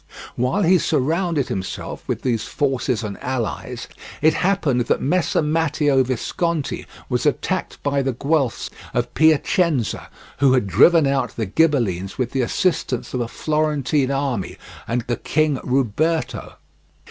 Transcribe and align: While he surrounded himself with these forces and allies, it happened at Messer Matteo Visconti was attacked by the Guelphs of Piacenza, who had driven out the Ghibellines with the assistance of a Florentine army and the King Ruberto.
While 0.35 0.63
he 0.63 0.79
surrounded 0.79 1.49
himself 1.49 2.03
with 2.07 2.23
these 2.23 2.43
forces 2.45 3.03
and 3.03 3.21
allies, 3.21 3.87
it 4.19 4.33
happened 4.33 4.89
at 4.89 4.99
Messer 4.99 5.43
Matteo 5.43 6.01
Visconti 6.01 6.87
was 7.07 7.27
attacked 7.27 7.77
by 7.83 8.01
the 8.01 8.13
Guelphs 8.13 8.71
of 8.95 9.13
Piacenza, 9.13 10.09
who 10.39 10.53
had 10.53 10.65
driven 10.65 11.05
out 11.05 11.35
the 11.35 11.45
Ghibellines 11.45 12.17
with 12.17 12.31
the 12.31 12.41
assistance 12.41 13.13
of 13.13 13.19
a 13.21 13.27
Florentine 13.27 14.09
army 14.09 14.57
and 14.87 15.01
the 15.03 15.17
King 15.17 15.57
Ruberto. 15.63 16.53